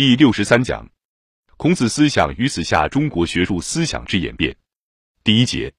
[0.00, 0.88] 第六十三讲：
[1.58, 4.56] 孔子思想与此下中国学术思想之演变。
[5.22, 5.70] 第一节，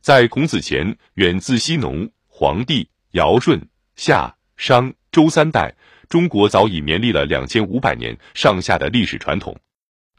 [0.00, 3.60] 在孔子前，远自西农、黄帝、尧舜、
[3.96, 5.74] 夏、商、周三代，
[6.08, 9.58] 中国早已绵历了两千五百年上下的历史传统。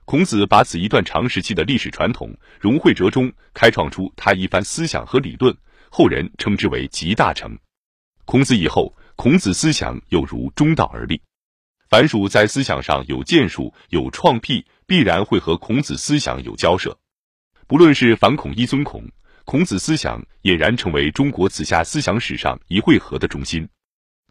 [0.03, 5.55] 孔子把此一段长时期的历史传统融汇折中，开创出他一番思想和理论，
[5.89, 7.57] 后人称之为集大成。
[8.25, 11.21] 孔子以后，孔子思想又如中道而立。
[11.89, 16.97] 凡属在思想上有建树、有创辟，必然会和孔子思想有交涉。
[17.65, 19.03] 不论是反孔、一尊孔，
[19.45, 23.67] 孔子思想俨然成为中国子夏思想史上一汇合的中心。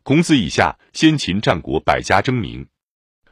[0.02, 2.66] 孔子以下，先秦、战国百家争鸣。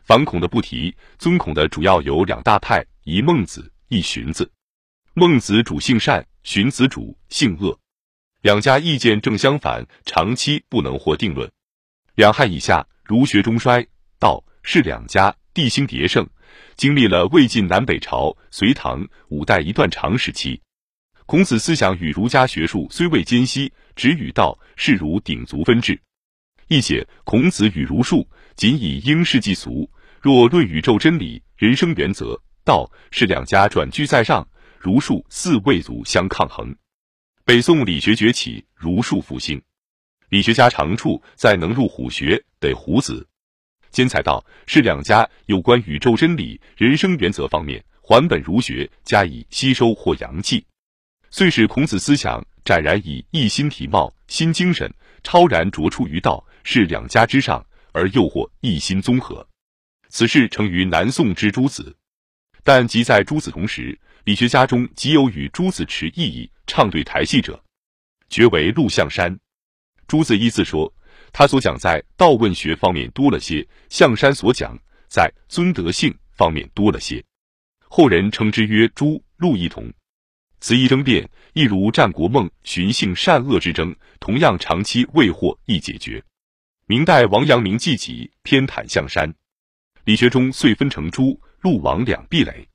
[0.02, 4.50] 反孔的不提，尊孔的主要有两大派：一孟子，一荀子。
[5.12, 7.78] 孟子主性善，荀子主性恶，
[8.40, 11.50] 两家意见正相反，长期不能获定论。
[12.16, 13.86] 两汉以下，儒学中衰，
[14.24, 16.26] 道是两家地兴迭盛，
[16.76, 20.58] 经历了魏晋南北朝、隋唐五代一段长时期。
[21.26, 26.00] 孔子思想与儒家学术虽未间隙，直与道是儒鼎足分治。
[26.68, 29.90] 一解孔子与儒术仅以应世即俗。
[30.22, 36.74] 若论宇宙真理、人生原则，道是两家转居在上，儒术似魏族相抗衡。
[37.44, 39.60] 北宋理学崛起，儒术复兴，
[40.30, 43.28] 理学家长处在能入虎穴，得虎子。
[43.94, 50.66] 兼采道是两家有关宇宙真理、人生原则方面，还本儒学加以吸收或扬弃，
[51.30, 59.46] 遂使孔子思想展然以一心体貌、新精神，超然卓出于道，是两家之上，而又或一心综合。
[60.08, 61.96] 此事成于南宋之诸子，
[62.64, 67.62] 但即在诸子同时，理学家中极有与诸子持异议、唱对台戏者，
[68.28, 69.38] 绝为陆象山。
[70.08, 70.92] 诸子一字说，
[71.36, 77.22] 他所讲在道问学方面多了些，象山所讲在尊德性方面多了些。
[77.80, 79.92] 后人称之曰诸陆异同。
[80.60, 86.22] 此一争辩，亦如战国孟荀性善恶之争，同样长期未获易解决。
[86.86, 89.34] 明代王阳明记己偏袒象山。
[90.04, 92.68] 理学中遂分成朱、陆、王两壁垒，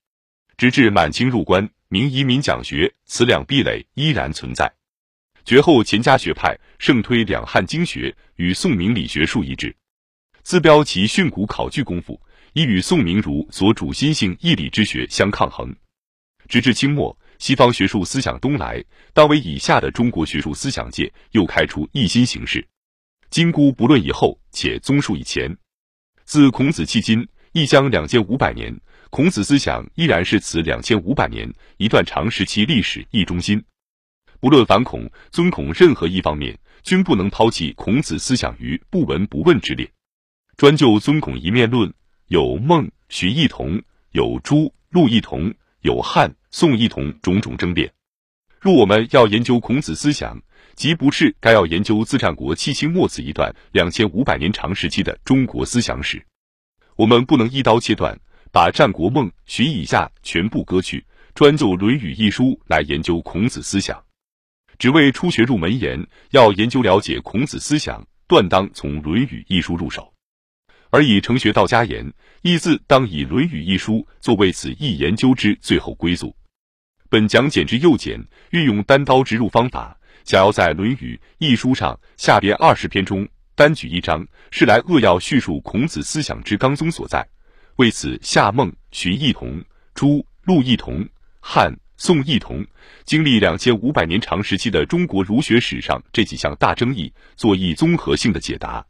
[0.58, 4.69] 直至满清入关，明移民讲学，此两壁垒依然存在。
[5.50, 9.76] 绝后钱家学派盛推两汉经学，与宋明理学术一致，
[10.44, 12.22] 自标其训诂考据功夫，
[12.54, 15.76] 已与宋明儒所主心性义理之学相抗衡。
[16.48, 22.64] 直至清末，西方学术思想东来，当为以下的中国学术思想界又开出一新形式。
[23.31, 25.58] 今姑不论以后，且综述以前。
[26.26, 28.80] 自孔子迄今，亦将两千五百年，
[29.10, 33.60] 孔子思想依然是此两千五百年一段长时期历史一中心。
[34.39, 39.89] 不论反孔、尊孔任何一方面，均不能抛弃孔子思想于不闻不问之列。
[40.55, 41.94] 专就尊孔一面论，
[42.27, 47.91] 有孟、荀异同，有朱、陆异同，有汉、宋异同，种种争辩。
[48.61, 50.41] 若我们要研究孔子思想，
[50.75, 56.25] 即不是该要研究自战国七清末子一段两千五百年长时期的中国思想史。
[56.95, 58.17] 我们不能一刀切断，
[58.51, 64.01] 把战国孟荀以下全部割去，专就《论语》一书来研究孔子思想。
[64.79, 70.13] 只为初学入门言，要研究了解孔子思想，断当从《论语》一书入手。
[70.90, 72.12] 而以成学道家言，
[72.44, 76.34] 亦自当以《论语》一书作为此一研究之最后归宿。
[77.09, 79.95] 本讲简之又简，运用单刀直入方法。
[80.23, 87.28] 想要在《论语》一书上下边二十篇中单举一章，是来扼要叙述孔子思想之纲宗所在。
[87.75, 89.62] 为此，夏孟荀异同，
[89.94, 91.06] 朱陆异同，
[91.41, 92.66] 汉宋异同，
[93.04, 98.84] 经历两千五百年长时期的中国儒学史上这几项大争议，做一综合性的解答，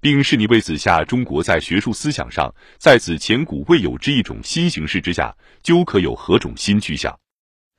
[0.00, 7.14] 并是你为子下中国在学术思想上，在此前古未有之一种新形式之下，究可有何种新趋向，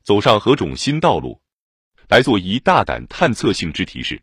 [0.04, 1.42] 走上何种新道路。
[2.08, 4.22] 来做一大胆探测性之提示。